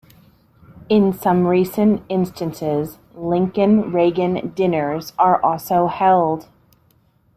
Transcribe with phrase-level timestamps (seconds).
[0.89, 6.47] In some recent instances Lincoln-Reagan dinners are also held.